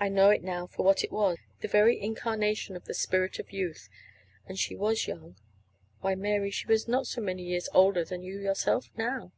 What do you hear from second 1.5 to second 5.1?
the very incarnation of the spirit of youth. And she was